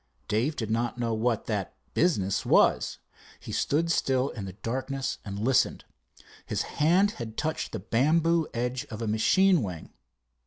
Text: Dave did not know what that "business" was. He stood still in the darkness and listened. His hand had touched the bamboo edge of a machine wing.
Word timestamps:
Dave 0.27 0.55
did 0.55 0.71
not 0.71 0.97
know 0.97 1.13
what 1.13 1.45
that 1.45 1.75
"business" 1.93 2.43
was. 2.43 2.97
He 3.39 3.51
stood 3.51 3.91
still 3.91 4.29
in 4.29 4.45
the 4.45 4.53
darkness 4.53 5.19
and 5.23 5.37
listened. 5.37 5.85
His 6.43 6.63
hand 6.81 7.11
had 7.21 7.37
touched 7.37 7.71
the 7.71 7.79
bamboo 7.79 8.47
edge 8.51 8.83
of 8.85 9.03
a 9.03 9.07
machine 9.07 9.61
wing. 9.61 9.93